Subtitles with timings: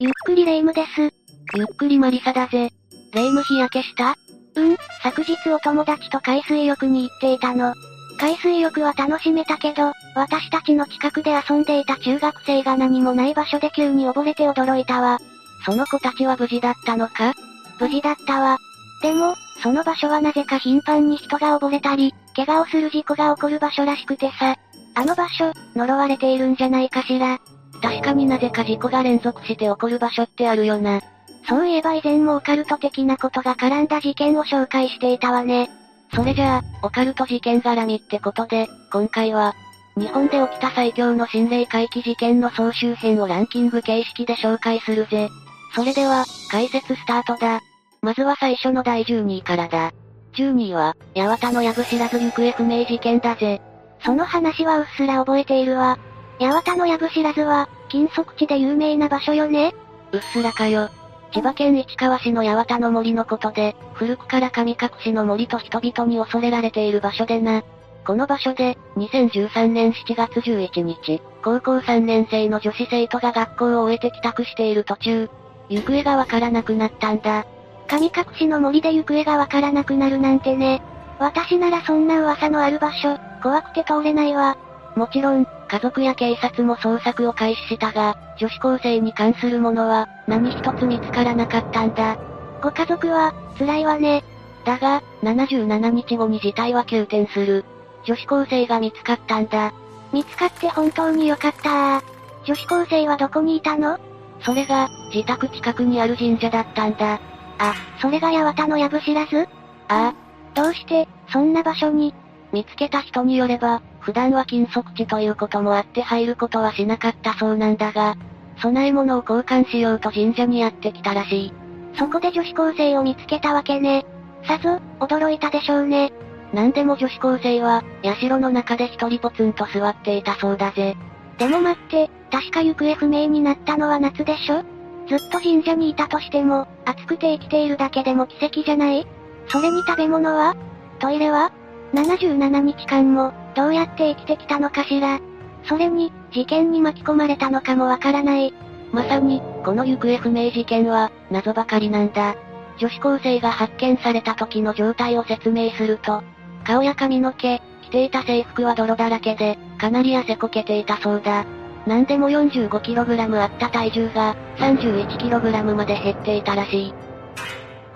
[0.00, 1.12] ゆっくりレ夢ムです。
[1.56, 2.70] ゆっくりマリサだぜ。
[3.14, 4.14] レ夢ム日焼けした？
[4.54, 7.74] うん、昨日お友達と海水浴に行っていたの。
[8.16, 15.18] 海水浴は楽しめたけど、私たちの近くで遊んでいた中学生が何もない場所で急に溺れて驚いたわ。
[15.66, 17.34] その子たちは無事だったのか？
[17.80, 18.58] 無事だったわ。
[19.02, 19.34] でも、
[19.64, 24.54] その場所はなぜか頻繁に人が溺れたり、怪我をする事故が起こる場所らしくてさ。
[24.94, 27.40] あの場所、呪われているんじゃないかしら。
[27.80, 31.00] 確かになぜか事故が連続して起こる場所ってあるよな。
[31.48, 35.70] そういえば以前もオカルト的なことが絡んだ事件を紹介していたわね。
[36.14, 39.54] それじゃあ、オカルト事件絡みってことで、今回は、
[39.96, 45.28] 日本で起きた最強の心霊回帰事件の総集編をランキング形式で紹介するぜ。
[45.74, 47.60] それでは、解説スタートだ。
[48.00, 49.92] まずは最初の第12位からだ。
[50.34, 53.60] 12位は、八幡の藪知らず行方不明事件だぜ。
[54.04, 55.98] その話はうっすら覚えているわ。
[56.40, 59.74] 八幡の藪知らずは、金属地で有名な場所よね
[60.12, 60.90] うっすらかよ。
[61.32, 67.62] 千葉県市川市の八幡の森のことで、古くから神隠しの森と人々に恐れられている場所でな。
[68.06, 75.30] この場所で、2013年7月11日、高校3年生の女子生徒が学校を終えて帰宅している途中、
[75.68, 77.44] 行方がわからなくなったんだ。
[77.86, 80.80] 神隠しの森で行方がわからなくなるなんてね。
[81.18, 84.56] 私ならそんな噂のある場所、怖くて通れないわ。
[84.96, 92.16] もちろん、家族や警察も捜索を開始したが、女子高生に関するものは、何一つ見つからなかったんだ。
[92.62, 94.24] ご家族は、辛いわね。
[94.64, 97.64] だが、77日後に事態は急転する。
[98.04, 99.72] 女子高生が見つかったんだ。
[100.12, 102.02] 見つかって本当によかった
[102.44, 103.98] 女子高生はどこにいたの？
[104.40, 107.20] それが、自宅近くにある神社だったんだ。
[107.58, 109.40] あ、それが八幡の藪知らず？
[109.40, 109.46] あ
[109.88, 110.14] あ。
[110.54, 112.14] どうして、そんな場所に？
[112.52, 118.16] 見つけた人によれば、普段は金属地ということもあって入ることはしなかったそうなんだが、
[118.62, 121.52] 供え物を交換しようと神社にやってきたらしい。
[121.98, 124.06] そこで女子高生を見つけたわけね。
[124.44, 126.12] さぞ、驚いたでしょうね。
[126.52, 130.96] なんでも女子高生は、社の中で一人ポツンと座っていたそうだぜ。
[131.38, 134.62] でも待って、確か行方不明になったのは夏でしょ？
[135.08, 139.06] ずっと神社にいたとしても、暑くて生きているだけでも奇跡じゃない？
[139.48, 140.56] それに食べ物は？
[140.98, 141.52] トイレは
[141.94, 145.18] ?77 日間も、どうやって生きてきたのかしら
[145.64, 148.54] それに、事件に巻き込まれたのかもわからない。
[148.92, 152.36] まさに、この行方不明事件は、謎ばかりなんだ。
[152.78, 156.22] 女子高生が発見された時の状態を説明すると、
[156.64, 161.44] 顔や髪の毛、着ていた制服は泥だらけで、かなり汗こけていたそうだ。
[161.84, 166.94] なんでも 45kg あった体重が、31kg まで減っていたらしい。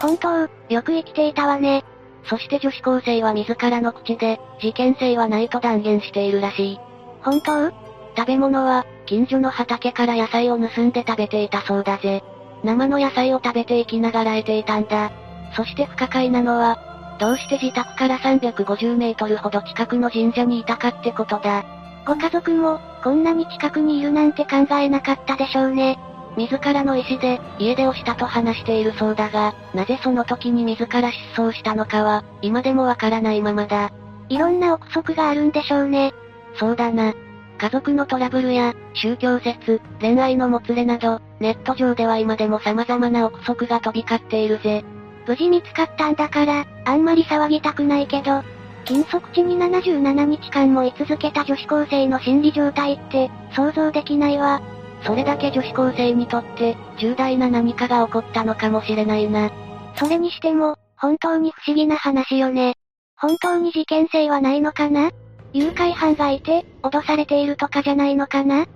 [0.00, 1.84] 本当、よく生きていたわね。
[2.24, 6.80] そして女子高生は自らの口で、事件性はないと断言しているらしい。
[7.22, 7.70] 本当？
[8.16, 12.22] 食べ物は、近所の畑から野菜を盗んで食べていたそうだぜ。
[12.62, 15.10] 生の野菜を食べていきながら得ていたんだ。
[15.56, 16.78] そして不可解なのは、
[17.18, 21.64] どうして自宅から350メートルほど近くの神社にいたかってことだ。
[22.06, 25.98] ご家族も、こんなに近くにいるなんて考えなかったでしょうね。
[26.36, 33.90] 自らの意思で、家出をしたと話しているそうだが、なぜその時に自ら失踪したのかは、今でもわからないままだ。
[34.28, 36.14] いろんな憶測があるんでしょうね。
[36.54, 37.12] そうだな。
[37.58, 44.84] 家族のトラブルや、宗教説、恋愛のもつれなど、ネット上では今でも様々な憶測が飛び交っているぜ。
[45.26, 48.42] 無事見つかったんだから、あんまり騒ぎたくないけど、
[48.84, 54.60] 金属地に77日間も居続けた女子高生の心理状態って、想像できないわ。
[55.04, 59.50] それだけ女子高生にとって、重大な何かが起こったのかもしれないな。
[59.96, 62.74] それにしても、本当に不思議な話よね。
[63.16, 65.10] 本当に事件性はないのかな？
[65.52, 68.62] 誘拐犯がいて、脅されているとかじゃないのかな？
[68.62, 68.66] っ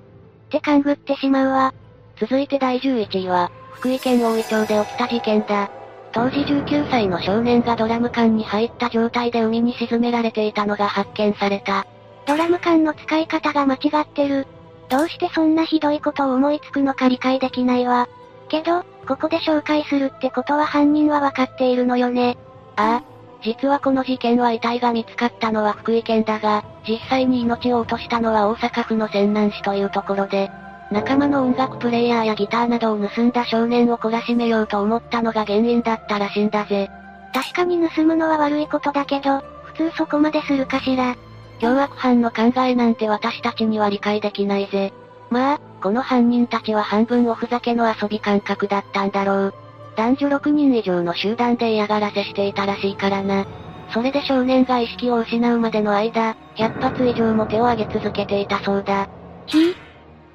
[0.51, 1.75] て勘ぐってしまうわ。
[2.21, 5.71] 続いて第11位は、福井県大井町で起きた事件だ。
[6.13, 11.87] 当時19歳の少年がドラム缶に入った状態で海に沈められていたのが発見された。
[12.27, 14.47] ドラム缶の使い方が間違ってる。
[14.89, 18.09] どうしてそんなひどいことを思いつくのか理解できないわ。
[18.49, 22.37] けど、ここで紹介するってことは犯人はわかっているのよね。
[22.77, 23.17] ああ。
[23.43, 30.51] 実はこの事件は遺体が見つかったのは福井県だが、実際に命を落としたのは大阪府の泉南市というところで、
[30.91, 36.91] 仲間の音楽プレイヤーやギターなどを盗んだ少年を懲らしめようと思ったのが原因だったらしいんだぜ。
[37.35, 41.17] 確かに盗むのは悪いことだけど、普通そこまでするかしら。
[41.59, 44.93] 凶悪犯の考えなんて私たちには理解できないぜ。
[45.31, 49.55] まあ、この犯人たちは半分おふざけの遊び感覚だったんだろう。
[49.97, 53.47] 男女6人以上の集団で嫌がらせしていたらしいからな。
[53.91, 59.09] それで少年が意識を失うまでの間、100発以上も手を挙げ続けていたそうだ。
[59.47, 59.75] ひぃ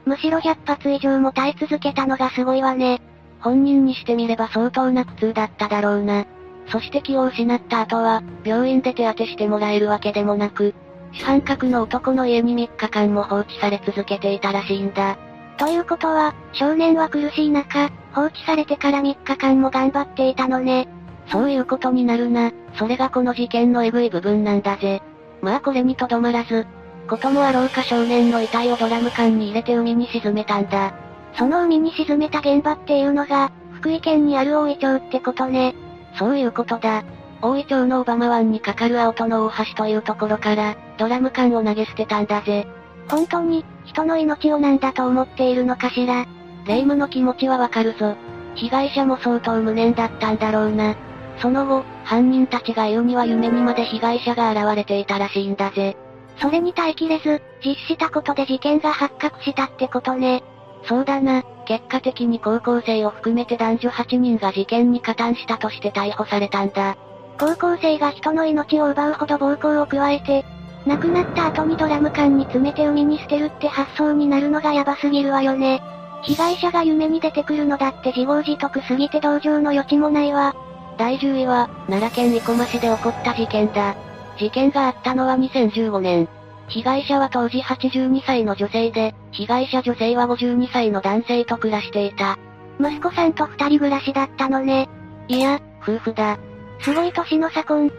[0.05, 3.01] むしろ100発以上も耐え続けたのがすごいわね。
[3.39, 6.25] 本人にしてみれば相当な苦痛だっただろうな。
[6.67, 10.73] そして気を失った後は、病院で手当てしてもらえるわけでもなく、
[11.13, 15.17] 主犯格の男の家に3日間も放置され続けていたらしいんだ。
[15.57, 20.87] ということは、少年は苦しい中、放置されてから3日間も頑張っていたのね。
[21.27, 22.51] そういうことになるな。
[22.75, 25.01] それがこの事件のエグい部分なんだぜ。
[25.41, 26.65] まあこれにとどまらず、
[27.07, 30.93] こともあろうか少年の遺体をドラム缶に入れて海に沈めたんだ。
[31.37, 35.75] その海に沈めた現場っていうのが、福井県にある大井町ってことね。
[36.17, 37.03] そういうことだ。
[37.41, 42.67] 大井町の小浜湾に架かる青戸の大橋というところから、ドラム缶を投げ捨てたんだぜ。
[43.09, 46.25] 本当に、人の命を何だと思っているのかしら。
[46.67, 48.15] 霊夢の気持ちはわかるぞ。
[48.55, 50.95] 被害者も相当無念だったんだろうな。
[51.39, 55.97] その後、犯人たちが言うには夢にまで被害者が現れていたらしいんだぜ。
[56.37, 60.43] それに耐えきれず、実施したことで事件が発覚したってことね。
[60.83, 61.43] そうだな。
[61.65, 66.97] 結果的に高校生を含めて男女8人が事件に加担したとして逮捕されたんだ。
[67.37, 70.45] 高校生が人の命を奪うほど暴行を加えて、
[70.85, 75.81] 亡くなった後にドラム缶に詰めて海に捨てるって発想になるのがヤバすぎるわよね。
[76.23, 80.55] 被害者が夢に出てくるのだって自業自得すぎて同情の余地もないわ。
[80.97, 83.95] 第10位は、奈良県生駒市で起こった事件だ。
[84.37, 86.27] 事件があったのは2015年。
[86.67, 92.37] 被害者は当時82歳の女性で、被害者女性は52歳の男性と暮らしていた。
[92.79, 94.89] 息子さんと二人暮らしだったのね。
[95.27, 96.37] いや、夫婦だ。
[96.81, 97.91] すごい年の差婚。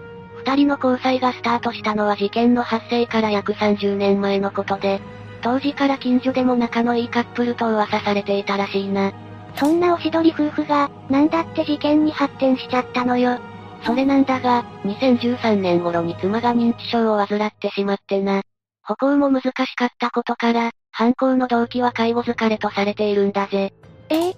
[0.45, 5.01] 二人の交際がスタートしたのは事件の発生から約30年前のことで、
[5.41, 9.13] 当時から近所でも仲のいいカップルと噂されていたらしいな。
[9.57, 13.39] そんなおしどり夫婦が、なんだって事件に発展しちゃったのよ。
[13.85, 18.43] それなんだが、2013年頃に妻が認知症を患ってしまってな。
[18.85, 23.73] 歩行も難しかったことから、犯行の動機は介護疲れとされているんだぜ。
[24.09, 24.37] ええ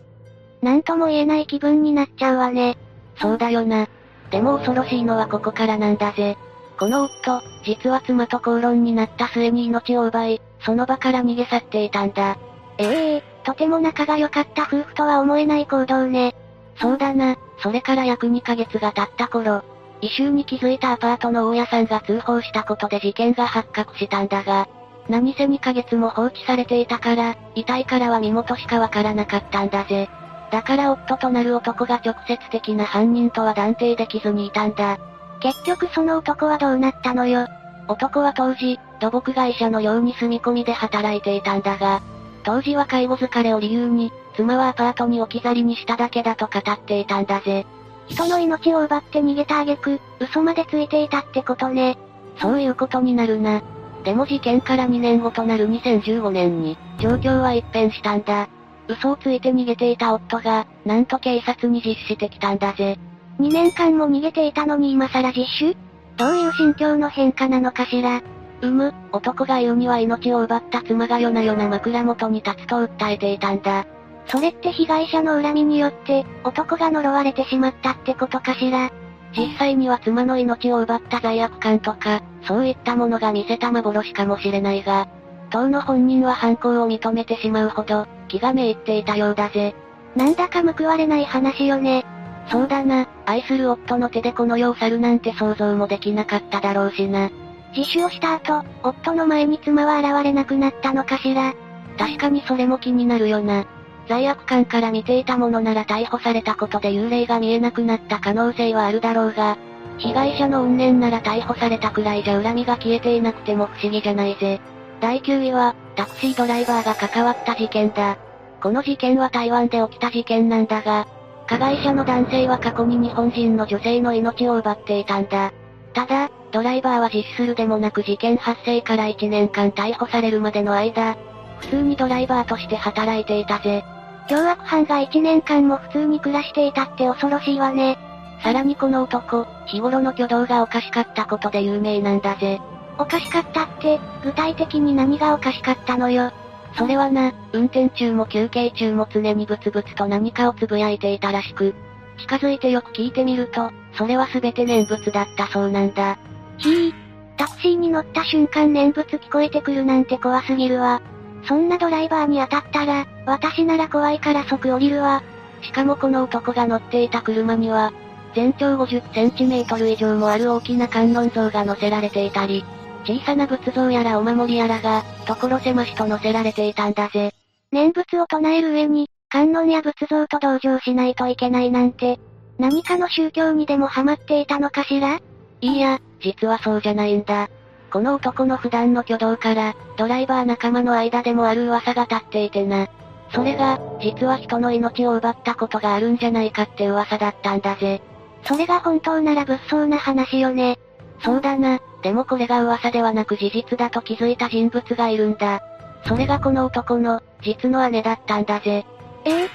[0.62, 2.76] なんとも言えない気分になっちゃうわね。
[3.16, 3.86] そうだよな。
[4.30, 6.36] でも恐ろしいのはここからなんだぜ。
[6.78, 12.36] この夫、実は妻と口論になった末に命を奪い、その場から逃げ去っていたんだ。
[12.78, 16.34] ええとても仲が良かった夫婦とは思えない行動ね。
[16.80, 19.62] そうだな、それから約2ヶ月が経った頃、
[20.00, 24.68] 異臭に気づいたアパートの大家さんが通報したことで事件が発覚したんだが、
[25.08, 30.08] 何せ2ヶ月も放置されていたから、遺体からは身元しかわからなかったんだぜ。
[30.54, 34.98] だから夫となる男が直接的な犯人とは断定できずにいたんだ。
[35.40, 37.48] 結局その男はどうなったのよ。
[37.88, 42.02] 男は当時、土木会社のように住み込みで働いていたんだが、
[42.44, 47.66] 当時は介護疲れを理由に、妻はアパートに置き去りにしただけだと語っていたんだぜ。
[48.06, 51.98] 人の命を奪って逃げた挙句、嘘までついていたってことね。
[52.40, 53.60] そういうことになるな。
[54.04, 58.48] でも事件から2年後となる2015年に、状況は一変したんだ。
[58.88, 62.98] 嘘をついて逃げていた夫が、なんと警察に実施してきたんだぜ。
[63.40, 65.76] 2年間も逃げていたのに今更実習
[66.16, 68.22] どういう心境の変化なのかしら。
[68.60, 73.84] うむ、男が言うには命を奪った妻が夜な夜な枕元に立つと訴えていたんだ。
[74.26, 78.90] それって被害者の恨みによって、男が呪われてしまったってことかしら。
[79.36, 85.08] 実際には妻の命を奪った罪悪感とか、そういったものが見せた幻かもしれないが、
[85.50, 89.74] 当の本人は犯行を認めてしまうほど、気がめいっていたようだぜ。
[90.16, 92.04] なんだか報われない話よね。
[92.48, 97.30] そうだな、愛する夫の手でこの世を去るなんて想像もできなかっただろうしな。
[97.76, 101.54] 自首をした後、夫の前に妻は現れなくなったのかしら。
[101.98, 103.64] 確かにそれも気になるよな。
[104.08, 109.56] 罪悪感から見ていたものなら逮捕されたことで幽霊が見えなくなった可能性はあるだろうが、
[109.98, 114.60] 被害者の怨念なら逮捕されたくらいじゃ恨みが消えていなくても不思議じゃないぜ。
[115.04, 118.16] 第9位は、タクシードライバーが関わった事件だ。
[118.62, 121.06] この事件は台湾で起きた事件なんだが、
[121.46, 125.52] 加害者の男性は過去に日本人の女性の命を奪っていたんだ。
[125.92, 131.18] ただ、ドライバーは実施するでもなく事件発生から1年間逮捕されるまでの間、
[131.58, 133.84] 普通にドライバーとして働いていたぜ。
[134.30, 137.98] 凶悪犯が1年間も普通に暮らしていたって恐ろしいわね。
[138.42, 142.58] さらにこの男、日頃の挙動がおかしかったことで有名なんだぜ。
[142.98, 146.32] おかしかったって、具体的に何がおかしかったのよ。
[146.76, 151.74] それはな、運転中も休憩中も常にブツブツと何かをつぶやいていたらしく、
[152.18, 156.18] 近づいてよく聞いてみると、それは全て念仏だったそうなんだ。
[156.58, 156.94] ひぃ、
[157.36, 161.00] タクシーに乗った瞬間念仏聞こえてくるなんて怖すぎるわ。
[161.46, 165.22] そんなドライバーに当たったら、私なら怖いから即降りるわ。
[165.62, 167.92] しかもこの男が乗っていた車には、
[168.34, 172.64] 全長50センチメートル以上もある大きな観音像が載せられていたり、
[173.04, 177.32] 小さな仏像やらお守りやらが、所狭しと載せられていたんだぜ。
[177.70, 182.18] 念仏を唱える上に、観音や仏像と同情しないといけないなんて、
[182.58, 185.20] 何かの宗教にでもハマっていたのかしら？
[185.60, 187.48] いいや、実はそうじゃないんだ。
[187.90, 192.88] この男の普段の挙動から、ドライバー仲間の間でもある噂が立っていてな。
[193.32, 198.02] それが、実は人の命を奪ったことがあるんじゃないかって噂だったんだぜ。
[198.44, 200.78] それが本当なら物騒な話よね。
[201.22, 205.62] そうだな、でもこれが噂ではなく事実だと気づいた人物がいるんだ。
[206.06, 208.84] それがこの男の、実の姉だったんだぜ。
[209.24, 209.44] え？
[209.44, 209.48] え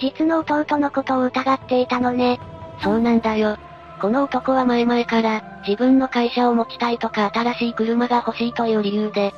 [0.00, 2.40] 実の弟のことを疑っていたのね。
[2.82, 3.56] そうなんだよ。
[4.00, 9.32] この男は前々から、自分の会社を持ちたいとか新しい車が欲しいという理由で、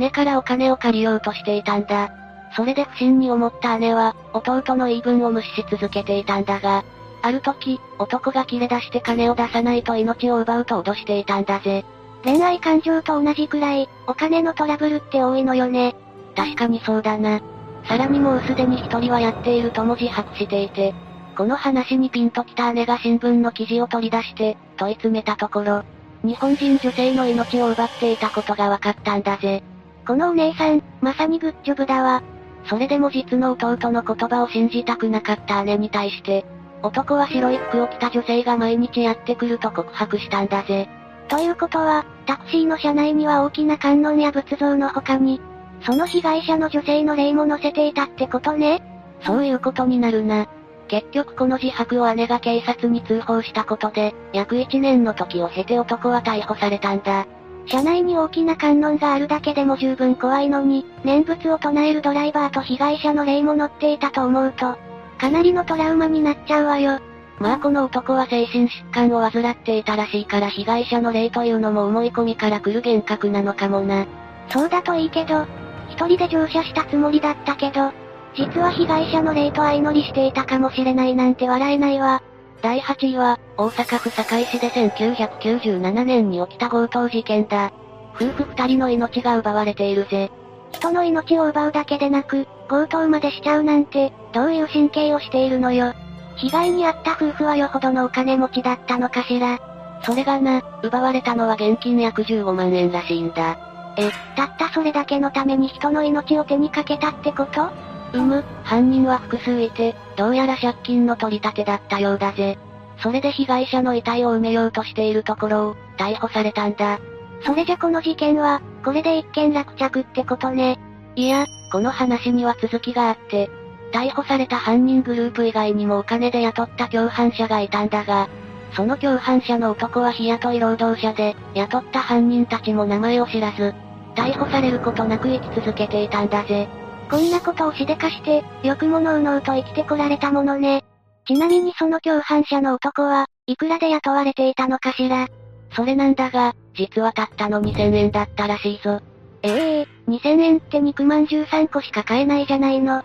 [0.00, 2.10] 姉からお金を借りようとしていたんだ。
[2.56, 6.84] それで不審に思った姉は、弟の言い分を無視し続けていたんだが、
[7.22, 11.84] ある時、男が切れ出して金を出さないと命を奪うと脅していたんだぜ。
[12.24, 15.94] 恋愛感情と同じくらい、お金のトラブルって多いのよね。
[16.36, 17.40] 確かにそうだな。
[17.84, 20.94] さらにもうすでに一人はやっているとも自白していて、
[21.36, 25.82] この話にピンときた姉が新聞の記事を取り出して、問い詰めたところ、
[26.22, 29.62] 日本人女性の命を奪っていたことが分かったんだぜ。
[30.06, 32.22] このお姉さん、まさにグッジョブだわ。
[32.66, 36.44] それでも実の弟の言葉を信じたくなかった姉に対して、
[36.82, 40.88] 男は白い服を着た女性が毎日やってくると告白したんだぜ。
[41.28, 45.40] ということは、タクシーの車内には大きな観音や仏像の他に、
[45.84, 48.82] その被害者の女性の霊も乗せていたってことね
[49.24, 50.46] そういうことになるな。
[50.88, 57.26] 結局この自白を姉が警察に通報したことで、約1年の時を経て男は逮捕されたんだ。
[57.66, 64.76] 車内に大きな観音があるだけでも十分怖いのに、念仏を唱えるドライバーと被害者の霊も乗っていたと思うと、
[65.22, 66.98] かなりのトラウマになっちゃうわよ。
[67.38, 74.04] まあこの男は精神疾患を患っていたらしいから被害者の霊というのも思い込みから来る幻覚なのかもな。
[74.48, 75.46] そうだといいけど、
[75.90, 77.92] 一人で乗車したつもりだったけど、
[78.34, 82.20] 実は被害者の霊と相乗りしていたかもしれないなんて笑えないわ。
[82.60, 87.70] 第8位は、大阪府堺市で1997年に起きた強盗事件だ。
[88.16, 90.32] 夫婦二人の命が奪われているぜ。
[90.72, 95.92] 人の命を奪うだけでなく、強盗までしちゃうなんて、どういう神経をしているのよ。
[96.36, 99.58] 被害に遭った夫婦はよほどのお金持ちだったのかしら。
[100.02, 103.58] それがな、奪われたのは現金約15万円らしいんだ。
[103.98, 107.68] え、たったそれだけのために人の命を手にかけたってこと？
[108.14, 112.58] うむ、犯人は複数いて、どうやら借金の取り立てだったようだぜ。
[113.02, 117.00] それで被害者の遺体を埋めようとしているところを、逮捕されたんだ。
[117.44, 120.78] それじゃこの事件は、これで一件落着ってことね。
[121.14, 123.50] いや、この話には続きがあって、
[123.92, 128.28] 逮捕された犯人グループ以外にもお金で雇った共犯者がいたんだが、
[128.74, 133.74] その共犯者の男は日雇い労働者で、雇った犯人たちも名前を知らず、
[134.14, 136.68] 逮捕されることなく生き続けていたんだぜ。
[137.10, 140.82] こんなことをしでかして、よくものうのうと生きてこられたものね。
[141.26, 145.28] ちなみにその共犯者の男は、いくらで雇われていたのかしら。
[145.74, 149.00] それなんだが、実はたったの2000円だったらしいぞ。
[149.42, 153.04] ええー、2000円って肉まん13個しか買えないじゃないの。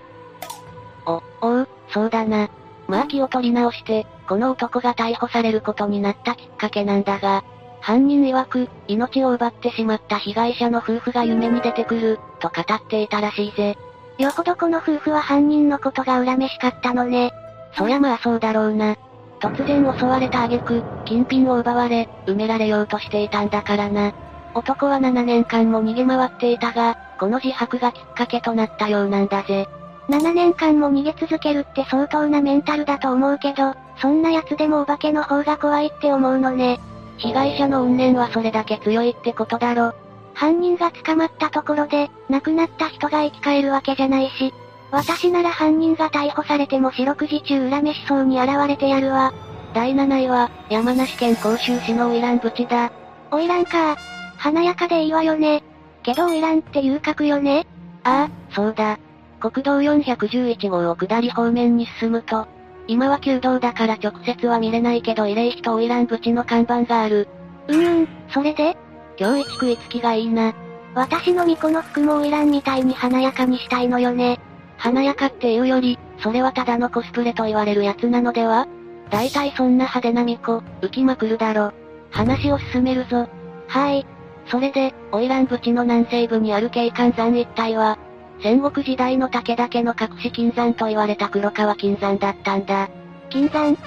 [1.06, 2.50] お、おう、そうだな。
[2.88, 7.44] まあ気を取り直して、この男が逮捕されることになったきっかけなんだが、
[7.82, 13.78] 犯人曰く、命を奪ってしまった被害者の夫婦が夢に出てくる、と語っていたらしいぜ。
[14.18, 17.32] よほどこの夫婦は犯人のことが恨めしかったのね。
[17.78, 18.96] そりゃまあそうだろうな。
[19.40, 24.14] 突然襲われた挙句、金品を奪われ、埋められようとしていたんだからな。
[24.58, 29.68] 男は7年間も逃げ回っていたが、この自白がきっかけとなったようなんだぜ。
[30.10, 36.80] 7年間も逃げ続けるって相当なメンタルだと思うけど、そんな奴でもお化けの方が怖いって思うのね。
[37.18, 39.94] 被害者の怨念はそれだけ強いってことだろ。
[40.34, 44.54] 犯人が捕まったところで、亡くなった人が生き返るわけじゃないし、
[44.90, 49.34] 私なら犯人が逮捕されても四六時中恨めしそうに現れてやるわ。
[49.74, 52.92] 第7位は、山梨県甲州市の花魁淵だ。
[53.30, 53.98] 花魁か。
[54.38, 55.64] 華やかでいいわよね。
[56.04, 57.66] けど花魁って遊郭よね
[58.04, 58.98] ああ、そうだ。
[59.40, 62.48] 国道411号を下り方面に進むと、
[62.88, 67.28] 今は旧道だから直接は見れないけど慰霊碑と花魁淵の看板がある。
[67.68, 68.78] うーん、それで？
[69.20, 70.54] 今日一食いつきがいいな。
[70.96, 74.40] 私の巫女の服も花魁みたいに華やかにしたいのよね。
[74.78, 78.68] 華やかっていうより、それはただのコスプレと言われるやつなのでは？
[79.10, 81.74] 大体そんな派手な巫女、浮きまくるだろ。
[82.12, 83.28] 話を進めるぞ。
[83.68, 84.06] はい。
[84.50, 87.98] それで、花魁淵の南西部にある景観山一帯は、
[88.42, 92.90] 戦国時代の武田家の隠し金山と言われた黒川金山だったんだ。
[93.30, 93.78] 金山？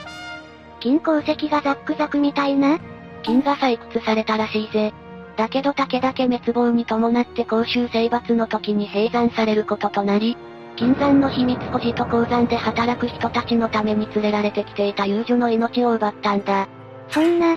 [0.81, 2.79] 金鉱石がザックザクみたいな？
[3.23, 4.93] 金が採掘されたらしいぜ。
[5.37, 10.37] だけど武田家滅亡に伴って甲州征伐の時に閉山されることとなり、
[10.77, 16.69] 金山の秘密保持と鉱山で働く人たちのために連れられてきていた遊女の命を奪ったんだ。
[17.09, 17.57] そんな、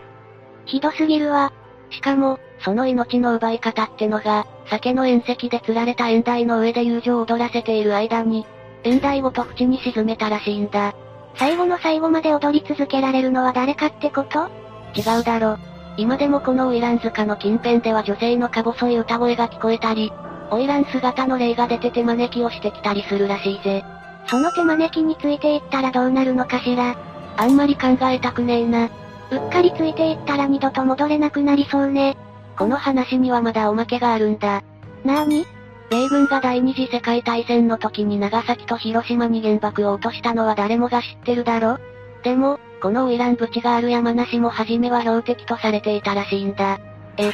[0.66, 1.52] ひどすぎるわ。
[1.90, 8.46] しかも、その命の奪い方ってのが、酒の縁石で釣られた縁台の上で遊女を踊らせている間に、
[8.84, 10.96] 縁台ごと縁に沈めたらしいんだ。
[11.36, 14.50] 最後の最後まで踊り続けられるのは誰かってこと？
[14.96, 15.58] 違うだろ。
[15.98, 20.12] 今でもこの花魁塚の近辺では女性のか細い歌声が聞こえたり、
[20.50, 23.84] 花魁姿の霊が出て手招きをしてきたりするらしいぜ。
[24.28, 26.96] その手招きについていったらどうなるのかしら？
[27.36, 28.90] あんまり考えたくねえな。
[29.32, 32.16] うっかりついていったら二度と戻れなくなりそうね。
[32.58, 34.64] この話にはまだおまけがあるんだ。
[35.04, 35.46] なーに
[35.90, 41.78] 米軍が第二次世界大戦の時に長崎と広島に原爆を落としたのは誰もが知ってるだろ？
[42.24, 46.80] でも、このウイラン淵がある山梨も初めは標的とされていたらしいんだ。
[47.18, 47.32] え、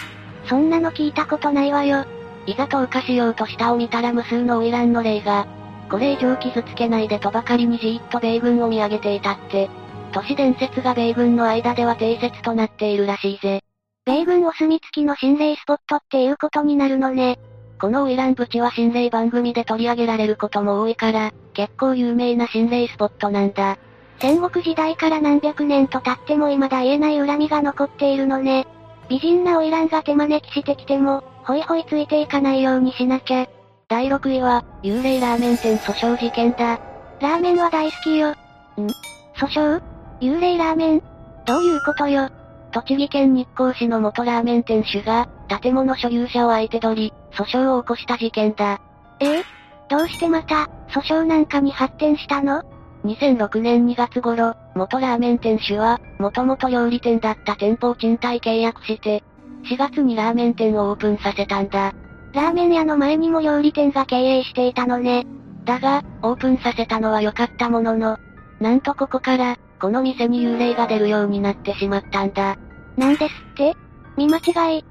[0.47, 2.05] そんなの聞いたことないわよ。
[2.45, 5.45] いざ投下しようと下を見たら無数のウイランの霊が、
[5.89, 9.69] これ以上傷つけないでとばかりにじーっと米軍を見上げていたって。
[10.11, 13.61] 都市伝説が米軍の間では定説となっているらしいぜ。
[14.05, 17.37] 米軍お墨付きの心霊スポットっていうことになるのね。
[17.79, 23.77] このウイラン淵は心霊番組で取り上げられることも多いから、結構有名な心霊スポットなんだ。
[24.19, 28.67] 戦国時代から何百年と経っても未だ言えない恨みが残っているのね。
[29.09, 33.47] 美人な花魁が手招きしてきても、ほいほいついていかないようにしなきゃ。
[33.87, 36.79] 第6位は、幽霊ラーメン店訴訟事件だ。
[37.21, 38.31] ラーメンは大好きよ。
[38.31, 38.33] ん？
[39.37, 39.81] 訴訟？
[40.19, 41.03] 幽霊ラーメン？
[41.45, 42.29] どういうことよ？
[42.71, 45.27] 栃木県日光市の元ラーメン店主が、
[45.61, 48.79] 建物所有者を相手取り、訴訟を起こした事件だ。
[49.19, 49.39] え？
[49.39, 49.43] え
[49.89, 52.61] どうしてまた、訴訟なんかに発展したの
[53.05, 59.23] ?2006 年2月頃、元ラーメン店主は、もともと料理店だった店舗を賃貸契約して、
[59.63, 61.93] 4月にラーメン店をオープンさせたんだ。
[62.33, 65.25] ラーメン屋の前にも料理店が経営していたのね。
[65.65, 68.17] だが、オープンさせたのは良かったものの、
[68.59, 72.57] なんとここから、この店に幽霊が出るようになってしまったんだ。
[72.97, 73.75] なんですって？
[74.17, 74.85] 見間違い。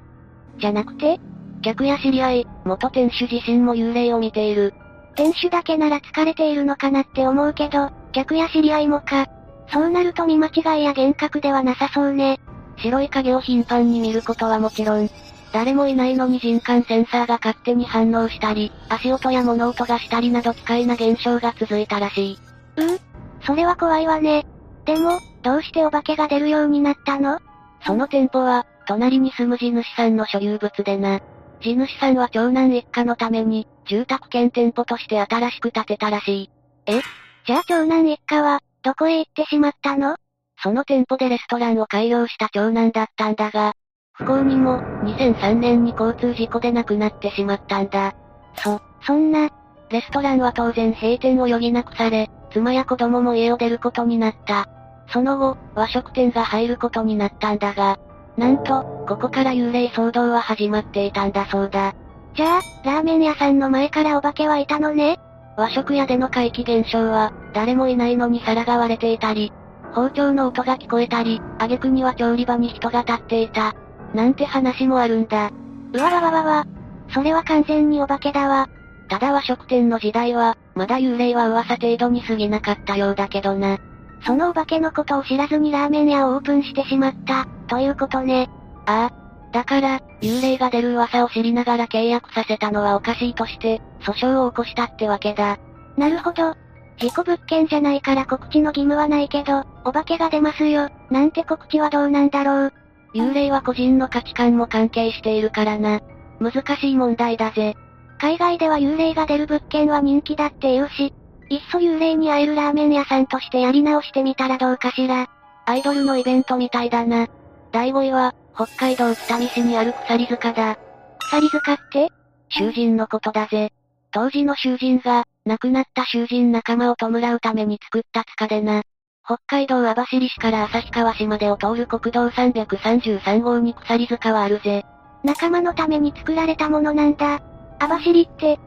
[0.59, 1.19] じゃなくて？
[1.61, 4.73] 客や知り合い、元店主自身も幽霊を見ている。
[5.15, 9.27] 店主だけなら疲れているのかなって思うけど、客や知り合いもか。
[9.71, 12.39] そうなると見間違いや幻覚ではなさそうね。
[12.77, 15.09] 白い影を頻繁に見ることはもちろん、
[15.51, 22.39] 誰もいないのに人感センサーが勝手に反応したり、足音や物音がしたりなど奇怪な現象が続いたらしい。
[22.77, 22.99] うん
[23.45, 24.45] それは怖いわね。
[24.85, 27.39] でも、どうしてお化けが出るようになったの？
[27.85, 31.19] その店舗は、隣に住む地主さんの所有物でな。
[31.61, 36.49] 地主さんは長男一家のために、住宅兼店舗として新しく建てたらしい。
[36.87, 37.01] え？
[37.45, 40.15] じゃあ長男一家は、どこへ行ってしまったの？
[40.61, 43.73] その店舗でレストランを開業した長男だったんだが、
[44.13, 48.13] 不幸にも、2003年に交通事故で亡くなってしまったんだ。
[48.57, 49.49] そ、そんな、
[49.89, 54.67] レストランは当然閉店を余儀なくされ、妻や子供も家を出ることになった。
[55.11, 57.99] その後、和食店が入ることになったんだが、
[58.37, 61.93] なんと、ここから幽霊騒動は始まっていたんだそうだ。
[62.35, 65.19] じゃあ、ラーメン屋さんの前からお化けはいたのね？
[65.57, 69.51] 和食屋での怪奇現象は、誰もいないのに皿が割れていたり、
[69.93, 73.75] 包丁の音が聞こえたり、挙句には調理場に人が立っていた。
[74.13, 75.51] なんて話もあるんだ。
[75.93, 76.65] うわわわわわ。
[77.11, 78.69] それは完全にお化けだわ。
[79.09, 83.77] ただ和食店の時代は、まだ幽霊は噂程度に過ぎなかったようだけどな。
[84.25, 88.49] そのお化けのことを知らずにラーメン屋をオープンしてしまった、ということね。
[88.85, 89.29] ああ。
[89.51, 95.57] だから、幽霊が出る噂を知りながら契約させたのはおかしいとして、訴訟を起こしたってわけだ。
[95.97, 96.55] なるほど。
[96.99, 102.73] 事故物件じゃないから告知の義務はないけど、お化けが出ますよ、なんて告知はどうなんだろう。
[103.15, 105.99] 幽霊は個人の価値観も関係しているからな。
[106.39, 107.75] 難しい問題だぜ。
[108.19, 111.13] 海外では幽霊が出る物件は人気だって言うし、
[111.49, 115.27] いっそ幽霊に会えるラーメン屋さんとしてやり直してみたらどうかしら。
[115.65, 117.27] アイドルのイベントみたいだな。
[117.71, 120.77] 第5位は、北海道北見市にある鎖塚だ。
[121.19, 122.11] 鎖塚って？
[122.49, 123.71] 囚人のことだぜ。
[124.11, 128.81] 当時の囚人が、亡くなった囚人仲間を弔うために作った塚でな。
[129.23, 134.83] 北海道網走市から旭川市までを通る国道333号に鎖塚はあるぜ。
[135.23, 137.39] 仲間のために作られたものなんだ。
[137.79, 138.59] 網走って、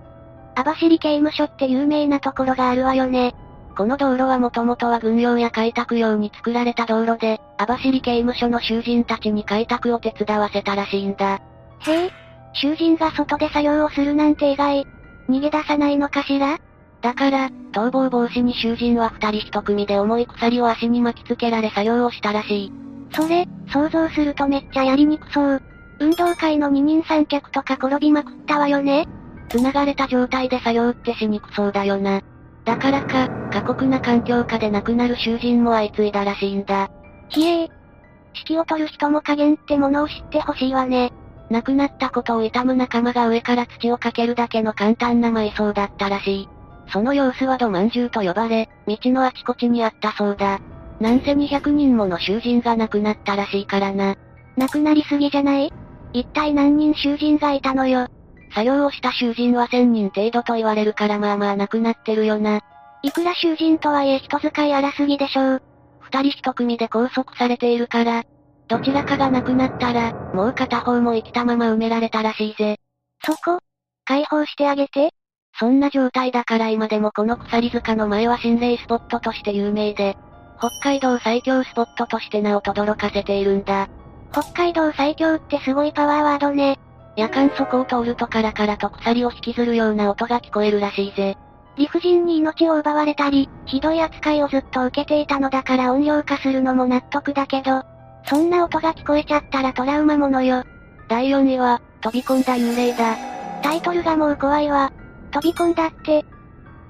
[0.55, 3.35] 網走刑務所って有名なところがあるわよね。
[3.77, 11.40] この道路はもともとは軍用や開拓用に作られた道路で、網走刑務所の囚人たちに開拓を手伝わせたらしいんだ。
[11.81, 12.11] へえ、
[12.55, 14.87] 囚人が外で作業をするなんて意外。
[15.29, 16.59] 逃げ出さないのかしら？
[17.01, 22.72] だから、逃亡防止に囚人は二人一組で重い鎖を足に巻きつけられ作業をしたらしい。
[23.12, 25.62] それ、想像するとめっちゃやりにくそう。
[25.98, 29.07] 運動会の二人三脚とか転びまくったわよね
[29.48, 32.22] 繋がれた状態で作業ってしにくそうだよな。
[32.64, 36.90] だからか、過酷な環境下で亡くなる囚人も相次いだらしいんだ。
[37.28, 37.68] ひえー。
[38.35, 41.12] 指揮を取る人も加減ってものを知ってほしいわね。
[41.50, 46.48] 亡くなったことを悼む仲間が上から土をかけるだけの簡単な埋葬だったらしい。
[46.90, 50.61] その様子は土饅頭と呼ばれ、道のあちこちにあったそうだ。
[50.98, 54.16] なんせ200人もの囚人が亡くなったらしいからな。
[54.57, 55.72] 亡くなりすぎじゃない？
[56.12, 58.09] 一体何人囚人がいたのよ。
[58.55, 62.61] 作業をした囚人は1000人程度と言われるからまあまあ亡くなってるよな。
[63.03, 65.62] いくら囚人とはいえ人使い荒すぎでしょう。
[66.01, 68.25] 二人一組で拘束されているから、
[68.68, 72.77] どちらかが亡くなったら、もう片方も生きたまま埋められたらしいぜ。
[73.25, 73.59] そこ
[74.05, 75.11] 解放してあげて
[75.59, 80.16] そんな状態だから今でもこの鎖塚の前は心霊スポットとして有名で、
[80.59, 83.88] 北海道最強スポットとして名を轟かせているんだ。
[84.33, 86.79] 北海道最強ってすごいパワーワードね。
[87.16, 91.37] 夜間そこを通るとカラカラと鎖を引きずるような音が聞こえるらしいぜ。
[91.77, 97.83] 理不尽に命を奪われたり、ひどい扱いをずっと受けていたのだから音量化するのも納得だけど、
[98.27, 100.64] そんな音が聞こえちゃったらトラウマものよ。
[101.09, 103.16] 第4位は、飛び込んだ幽霊だ。
[103.62, 104.92] タイトルがもう怖いわ。
[105.31, 106.25] 飛び込んだって、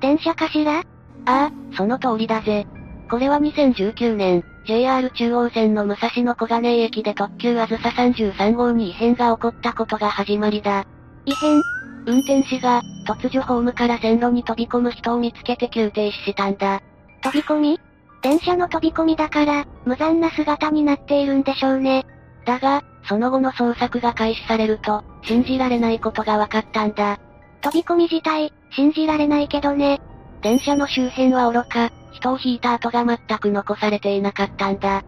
[0.01, 0.79] 電車かしら？
[0.79, 0.83] あ
[1.25, 2.67] あ、その通りだぜ。
[3.11, 10.87] これは2019年、JR 中央線の武蔵野小金井駅で特急あずさ33号に異変が起こったことが始まりだ。
[11.27, 11.61] 異変？
[12.07, 16.81] 運転士が、突如ホームから線路に飛び込む人を見つけて急停止したんだ。
[17.23, 17.81] 飛び込み？
[18.23, 22.07] 電車の飛び込みだから、無残な姿になっているんでしょうね。
[22.45, 27.19] だが、その後の捜索が開始されると、信じられないことが分かったんだ。
[27.63, 30.01] 飛び込み自体、信じられないけどね。
[30.41, 35.03] 電車の周辺は愚か、人を引いた跡が全く残されていなかったんだ。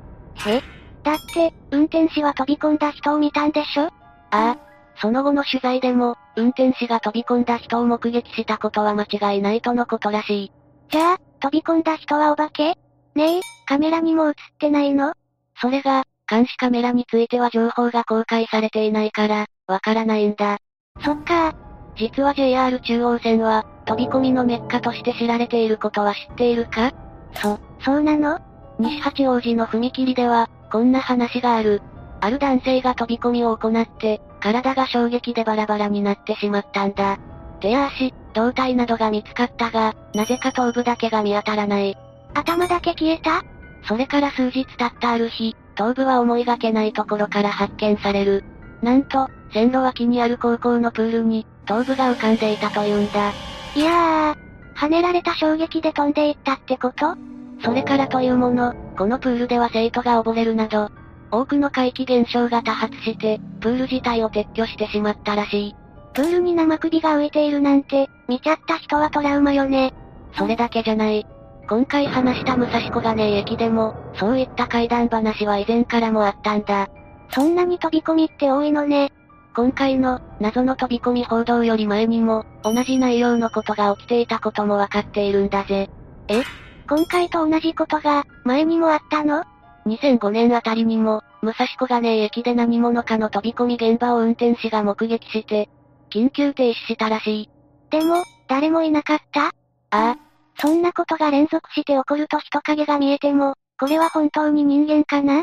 [0.47, 0.61] え？
[1.03, 3.85] だって、運転士は飛び込んだ人を見たんでしょ？
[3.87, 3.91] あ
[4.31, 4.57] あ。
[4.97, 10.53] その後の取材でも、運転士が飛び込んだ人を目撃したことは間違いないとのことらしい。
[10.91, 12.75] じゃあ、飛び込んだ人はお化け？
[13.15, 15.15] ねえ、カメラにも映ってないの？
[15.61, 20.59] それが、監視カメラについては情報が公開されていないから、わからないんだ。
[21.05, 21.55] そっか
[21.97, 26.93] 実は JR 中央線は、飛び込みのメッカとして知られていることは知っているか？
[27.35, 28.39] そ、そうなの？
[28.79, 31.83] 西八王子の踏切では、こんな話がある。
[32.21, 37.19] ある男性が飛び込みを行って、体が衝撃でバラバラになってしまったんだ。
[37.61, 41.97] 手や足、胴体などが見つかったが、なぜか頭部だけが見当たらない。
[42.35, 43.45] 頭だけ消えた？
[43.87, 48.45] それから数日経ったある日、頭部は思いがけないところから発見される。
[48.83, 53.33] なんと、線路脇にある高校のプールに、頭部が浮かんでいたというんだ。
[53.77, 57.17] いやー、跳ねられた衝撃で飛んでいったってこと？
[57.63, 60.91] それからというもの、このプールでは生徒が溺れるなど、
[61.31, 65.77] 多くの怪奇現象が多発して、プール自体を撤去してしまったらしい。
[66.13, 69.95] プールに生首が浮いているなんて、見ちゃった人はトラウマよね。
[70.37, 71.27] それだけじゃない。
[71.69, 76.89] 今回話した武蔵小金井駅でも、そういった怪談話は以前からもあったんだ。
[77.31, 79.13] そんなに飛び込みって多いのね。
[79.55, 85.89] 今回の、謎の飛び込み報道より前にも、同じ内容のことが起きていたこともわかっているんだぜ。
[86.27, 86.43] え？
[86.89, 89.45] 今回と同じことが、前にもあったの
[89.87, 95.69] ?2005 年あたりにも、武蔵小金井駅で何者かの飛び込み現場を運転士が目撃して、
[96.11, 97.51] 緊急停止したらしい。
[97.91, 99.47] でも、誰もいなかった？
[99.47, 99.51] あ
[99.91, 100.17] あ、
[100.59, 105.43] そんなことが連続して起こると人影が見えても、これは本当に人間かな？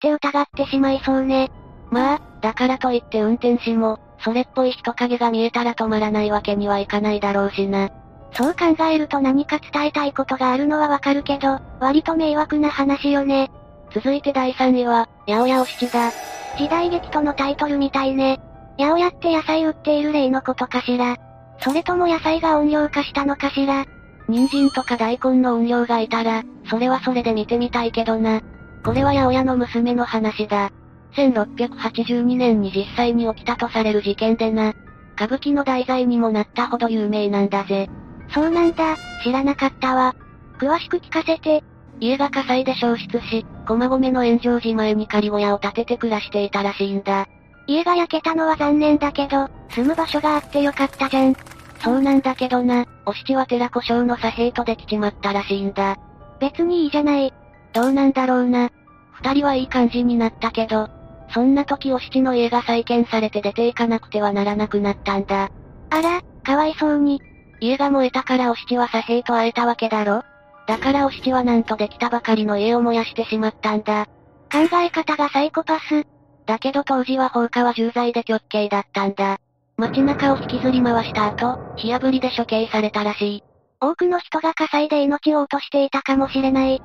[0.00, 1.50] て疑ってしまいそうね。
[1.90, 7.90] まあ、だからといって運転士も、それっぽい人影が見えたら止まらないわけにはいかないだろうしな。
[8.32, 13.50] そう考えると何か伝えたいことがあるのはわかるけど、割と迷惑な話よね。
[13.92, 16.10] 続いて第3位は、八百屋お七だ。
[16.56, 18.40] 時代劇とのタイトルみたいね。
[18.78, 21.16] 八百屋って野菜売っている例のことかしら。
[21.58, 23.84] それとも野菜が音量化したのかしら。
[24.28, 28.40] 人参とか大根の音量がいたら、それはそれで見てみたいけどな。
[28.84, 30.70] これは八百屋の娘の話だ。
[31.16, 34.74] 1682年に実際に起きたとされる事件でな。
[35.16, 37.88] 歌舞伎の題材にもなったほど有名なんだぜ。
[38.32, 40.14] そうなんだ、知らなかったわ。
[40.58, 41.62] 詳しく聞かせて。
[42.00, 47.26] 家が火災で焼失し、駒込の炎上寺前に仮小屋を建てて暮らしていたらしいんだ。
[47.66, 51.36] 家が焼けたのは残念だけど、住む場所があってよかったじゃん。
[51.82, 55.96] そうなんだけどな、お七は寺古章の左兵とできちまったらしいんだ。
[56.40, 57.32] 別にいいじゃない。
[57.72, 58.70] どうなんだろうな。
[59.12, 60.88] 二人はいい感じになったけど、
[61.32, 65.50] そんな時お七の家が再建されて出ていかなくてはならなくなったんだ。
[65.90, 67.22] あら、かわいそうに。
[67.60, 70.22] 家が燃えたからお七は左兵と会えたわけだろ？
[70.66, 74.06] だからお七はなんとできたばかりの家を燃やしてしまったんだ。
[74.52, 76.06] 考え方がサイコパス。
[76.46, 79.38] だけど当時は放火は重罪で極刑だったんだ。
[79.76, 83.44] 街中を引きずり回した後、火炙りで処刑されたらしい。
[83.80, 86.82] 多くの人が火災で命を落としていたかもしれない。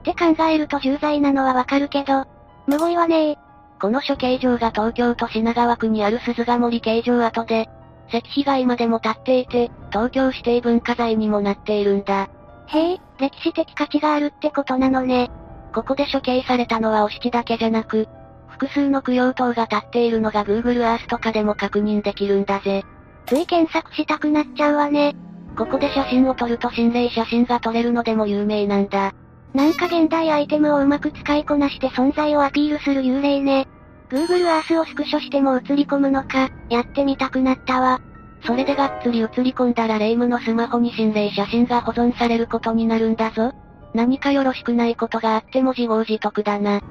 [0.00, 2.24] って考えると重罪なのはわかるけど、
[2.66, 3.38] むごいわね
[3.80, 7.68] この処刑場が東京都品川区にある鈴ヶ森刑場跡で、
[8.08, 12.28] 石碑が今でも立っていて、東京指定文化財にもなっているんだ。
[12.68, 15.30] へえ、歴史的価値があるってことなのね。
[15.74, 18.08] ここで処刑されたのはお七だけじゃなく、
[18.48, 22.84] 複数の供養塔が立っているのが Google Earth とかでも確認できるんだぜ。
[23.26, 25.14] つい検索したくなっちゃうわね。
[25.56, 29.12] ここで写真を撮ると心霊写真が撮れるのでも有名なんだ。
[29.56, 33.66] なんか現代アイテムをうまく使いこなして存在をアピールする幽霊ね。
[34.10, 38.02] Google Earth をスクショしても映り込むのか、やってみたくなったわ。
[38.44, 43.54] それでがっつり映り込んだら霊夢のスマホに心霊写真が保存されることになるんだぞ。
[43.94, 46.76] 何かよろしくないことがあっても自業自得だな。
[46.76, 46.82] う。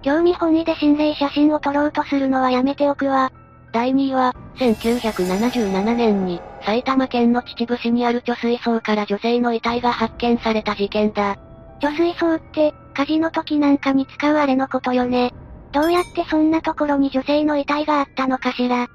[0.00, 3.30] 興味本位で心霊写真を撮ろうとするのはやめておくわ。
[3.72, 11.36] 第2位は、1977年に、埼玉県の秩父市にある貯水槽から女性の遺体が発見された事件だ。
[11.80, 15.34] 貯水槽って、火事の時なんかに使うあれのことよね。
[15.72, 18.86] どうやってそんなところに女性の遺体があったのかしら。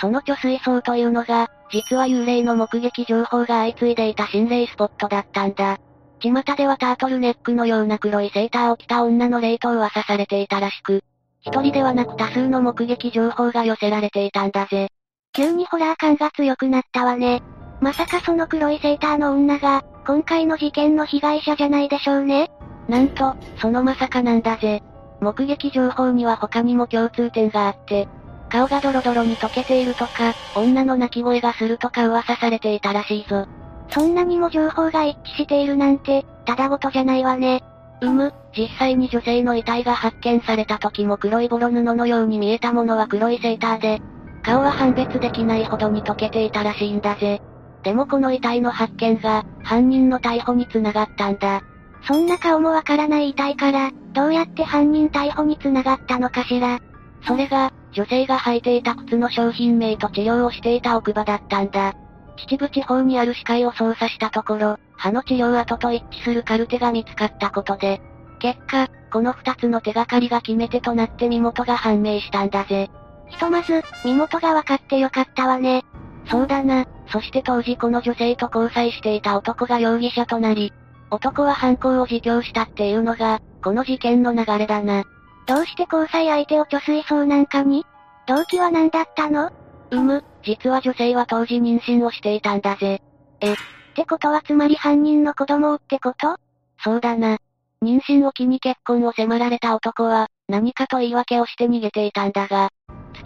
[0.00, 5.78] その貯水槽というのが、実は幽霊の目撃情報が相次いでいた心霊スポットだったんだ。
[6.20, 11.02] 巷ではタートルネックのような黒いセーターを着た女の霊と噂されていたらしく、
[11.42, 14.88] 一人ではなく多数の目撃情報が寄せられていたんだぜ。
[15.32, 17.42] 急にホラー感が強くなったわね。
[17.80, 22.50] まさかその黒いセーターの女が、今回の事件の被害者じゃないでしょうね。
[22.88, 24.82] なんと、そのまさかなんだぜ。
[25.20, 28.08] 目撃情報には他にも共通点があって、
[28.48, 33.46] 顔がドロドロに溶けているとか、女の泣き声がするとか噂されていたらしいぞ。
[33.90, 37.62] そんなにも情報が一致しているなんて、ただごとじゃないわね。
[38.00, 44.00] うむ、実際に女性の遺体が発見された時も黒いボロ布のように見えたものは黒いセーターで、
[44.42, 47.40] 顔は判別できないほどに溶けていたらしいんだぜ。
[47.82, 51.62] でもこの遺体の発見が、犯人の逮捕に繋がったんだ。
[52.02, 56.78] そんな顔もわからない遺体から、どうやって犯人逮捕に繋がったのかしら。
[57.26, 61.94] それが、女性が履いていた靴の商品名と治療をしていた奥歯だったんだ。
[62.36, 68.00] 秩父地方にある歯科医を捜査したところ、歯の治療跡と一致するカルテが見つかったことで、
[68.38, 72.90] 結果、この二つの手がかりが決め手となって身元が判明したんだぜ。
[73.28, 75.84] ひとまず、身元が分かってよかったわね。
[76.26, 80.72] そうだな、そして当時この女性と交際していた男が容疑者となり、
[81.10, 85.04] 男は犯行を自供したっていうのが、この事件の流れだな。
[85.46, 87.84] どうして交際相手を貯水槽なんかに？
[88.28, 89.50] 動機は何だったの？
[89.90, 93.02] うむ、実は女性は当時妊娠をしていたんだぜ。
[93.40, 93.56] え、っ
[93.96, 96.36] てことはつまり犯人の子供をってこと？
[96.78, 97.38] そうだな。
[97.82, 102.68] 妊娠を機に結婚を迫られた男は、何かと言い訳をして逃げていたんだが、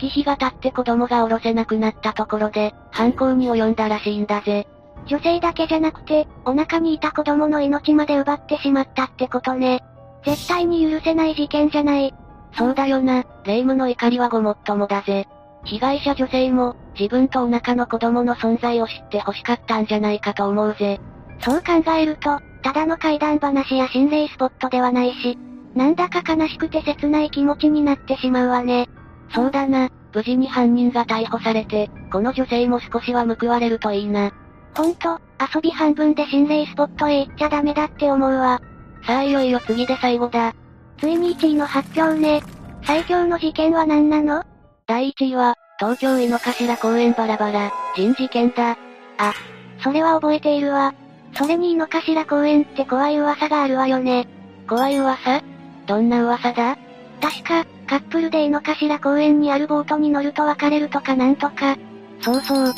[0.05, 4.67] 月日が経って子供が下ろせなくなったところで、犯行に及んだらしいんだぜ。
[5.07, 9.83] 女性だけじゃなくて、お腹にいた子供の命まで奪ってしまったってことね。
[10.25, 12.15] 絶対に許せない事件じゃない。
[12.57, 15.27] そうだよな、霊夢の怒りはごもっともだぜ。
[15.65, 21.01] 被害者女性も、自分とお腹の子供の存在を知って欲しかったんじゃないかと思うぜ。
[21.41, 25.39] そう考えると、ただの怪談話や心霊スポットではないし、
[25.75, 28.89] なんだか悲しくて切ない気持ちになってしまうわね。
[29.35, 34.33] そうだな、無事に犯人が逮捕されて、この女性も少しは報われるといいな。
[34.77, 35.19] ほんと、
[35.55, 38.63] 遊び半分で心霊スポットへ行っちゃダメだって思うわ。
[39.07, 40.55] さあいよいよ次で最後だ。
[40.99, 42.43] ついに1位の発表ね。
[42.85, 44.45] 最強の事件は何なの？
[44.87, 48.79] 第1位は、東京井の頭公園バラバラ、人事件だ。
[49.19, 49.35] あ、
[49.83, 50.95] それは覚えているわ。
[51.35, 54.29] それに井の頭公園って怖い噂があるわよね。
[54.69, 55.43] 怖い噂？
[55.87, 56.79] どんな噂だ？
[57.21, 61.77] 確か、カップルで井の頭公園にあるボートに乗ると別れるとかなんとか。
[62.21, 62.73] そうそう。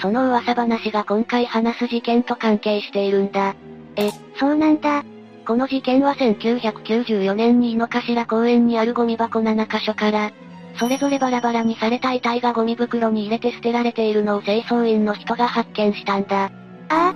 [0.00, 3.54] その噂話が今回話す事件と関係しているんだ。
[3.96, 5.04] え、そうなんだ。
[5.46, 10.32] この事件は1994年に井の頭公園にあるゴミ箱7カ所から、
[10.78, 16.44] それぞれバラバラにされた遺体がゴミ袋に入れて捨てられているのを清掃員の人が発見したんだ。
[16.44, 16.50] あ
[16.88, 17.14] あ。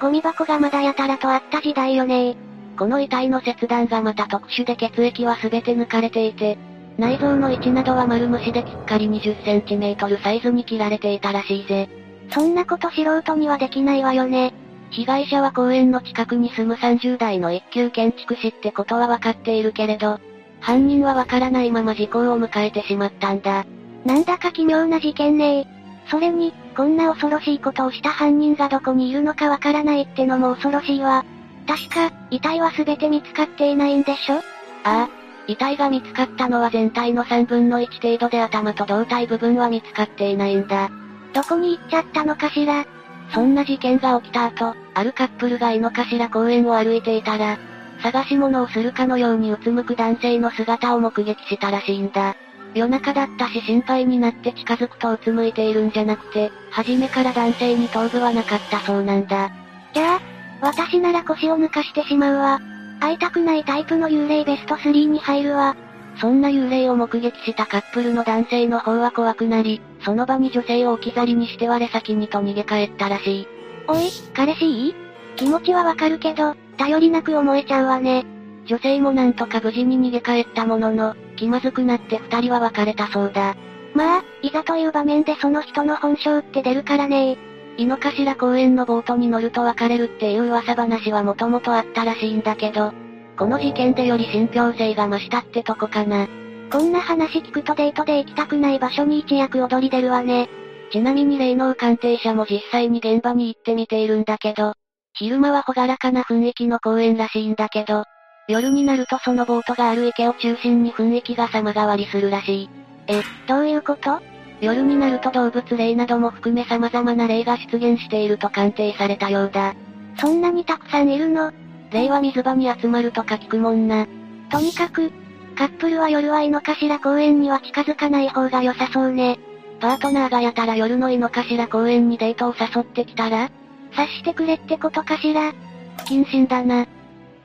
[0.00, 2.34] ゴミ箱がまだやたらとあった時代よね
[2.78, 6.56] この遺体の切断がまた特殊で血液は全て抜かれていて、
[7.00, 11.88] 内臓の位置などは丸虫できっかり20センチメートルサイズに切られていたらしいぜ。
[12.30, 14.52] そんなこと素人にはできないわよね。
[14.90, 20.18] 被害者は公園の近くに住む30代の一級建築士ってことは分かっているけれど、
[20.60, 23.64] 犯人はわからないまま時効を迎えてしまったんだ。
[24.04, 25.66] なんだか奇妙な事件ね
[26.10, 31.24] それに、こんな恐ろしいことをした犯人がどこにいるのかわからないってのも恐ろしいわ。
[31.66, 34.34] 確か、遺体は全て見つかっていないんでしょ？
[34.34, 34.42] あ
[34.84, 35.08] あ、
[35.50, 40.90] 遺体が見つかったのは全体の3分の1程度で頭と胴体部分は見つかっていないんだ。
[41.32, 42.86] どこに行っちゃったのかしら？
[43.34, 47.58] そんな事件が起きた後、あるカップルが井の頭公園を歩いていたら、
[48.02, 52.36] 探し物をするかのようにうつむく男性の姿を目撃したらしいんだ。
[52.74, 59.50] 夜中だったし心配になって近づくとうつむいているんじゃなくて、初めから男性に頭部はなかったそうなんだ。
[59.92, 60.20] じゃあ、
[60.60, 62.60] 私なら腰を抜かしてしまうわ。
[63.00, 65.76] 会いたくないタイプの幽霊ベスト3に入るわ。
[66.20, 73.48] そんな幽霊を目撃したカップルの男性の方は怖くなり、その場に女性を置き去りにして我先にと逃げ帰ったらしい。
[73.88, 74.94] おい、彼氏いい？
[75.36, 78.26] 気持ちはわかるけど、頼りなく思えちゃうわね。
[78.66, 83.56] 女性もなんとか無事に逃げ帰ったものの、気まずくなって二人は別れたそうだ。
[83.94, 87.38] まあ、いざという場面でその人の本性って出るからね
[87.80, 92.92] 井の頭公園のボートに乗ると別れるっていう噂話はもともとあったらしいんだけど、
[93.38, 96.28] この事件でより信憑性が増したってとこかな。
[96.70, 100.50] こんな話聞くとデートで行きたくない場所に一躍踊り出るわね。
[100.92, 104.74] ちなみに霊能鑑定者も実際に現場に行ってみているんだけど、
[105.14, 108.04] 昼間は朗らかな雰囲気の公園らしいんだけど、
[108.46, 112.70] 夜になるとそのボートがある池を中心に雰囲気が様変わりするらしい。
[113.06, 114.20] え、どういうこと？
[114.60, 119.74] 夜になると動物霊なども含め様々な霊が出現していると鑑定されたようだ。
[120.18, 121.52] そんなにたくさんいるの？
[121.90, 124.06] 霊は水場に集まるとか聞くもんな。
[124.50, 125.10] とにかく、
[125.56, 129.38] カップルは夜は井の頭公園には近づかない方が良さそうね。
[129.80, 133.50] パートナーがやたら夜の井の頭公園にデートを誘ってきたら？
[133.92, 135.52] 察してくれってことかしら？
[135.96, 136.86] 不謹慎だな。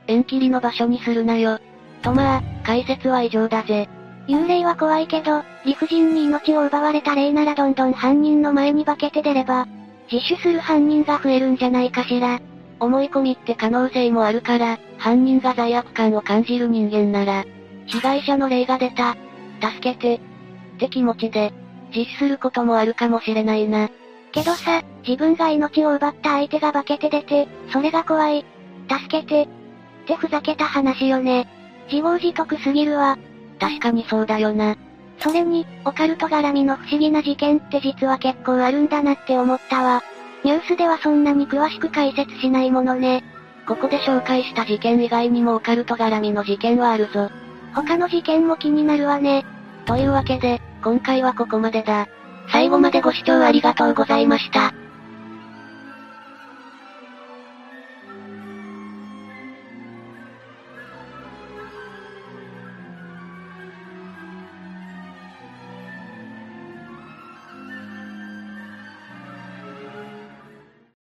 [0.06, 1.58] 縁切りの場所にするなよ。
[2.02, 3.88] とまあ、解説は以上だぜ。
[4.28, 9.66] 幽霊は怖いけど、理不尽に命を奪われた霊ならどんどん犯人の前に化けて出れば、
[10.10, 12.40] 自首する犯人が増えるんじゃないかしら。
[12.78, 17.44] 思い込みって可能性もあるから、犯人が罪悪感を感じる人間なら、
[17.86, 19.16] 被害者の霊が出た。
[19.62, 20.14] 助けて。
[20.16, 21.52] って気持ちで、
[21.94, 23.88] 自首することもあるかもしれないな。
[24.32, 28.44] けどさ、自分が命を奪った相手が化けて出て、それが怖い。
[28.90, 29.42] 助けて。
[29.42, 29.48] っ
[30.06, 31.48] てふざけた話よね。
[31.90, 33.16] 自業自得すぎるわ。
[33.58, 34.76] 確かにそうだよな。
[35.18, 40.02] それに、オカルト絡みの不思議な事件って実は結構あるんだなって思ったわ。
[40.44, 43.24] ニュースではそんなに詳しく解説しないものね。
[43.66, 47.30] ここで紹介した事件以外にもオカルト絡みの事件はあるぞ。
[47.74, 49.44] 他の事件も気になるわね。
[49.86, 52.06] というわけで、今回はここまでだ。
[52.52, 54.72] 最後までご視聴ありがとうございました。